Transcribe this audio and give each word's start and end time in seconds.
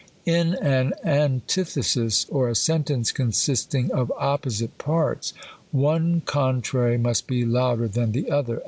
In 0.25 0.55
an 0.55 0.93
antithesis, 1.03 2.25
or 2.29 2.49
a 2.49 2.53
sentenc 2.55 3.11
e 3.11 3.13
consisting 3.13 3.91
of 3.91 4.11
opposite 4.17 4.79
parts, 4.79 5.31
one 5.71 6.21
contrary 6.21 6.97
must 6.97 7.27
be 7.27 7.45
louder 7.45 7.87
than 7.87 8.11
the 8.11 8.31
other. 8.31 8.59